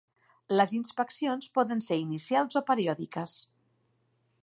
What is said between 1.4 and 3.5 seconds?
poden ser inicials o periòdiques.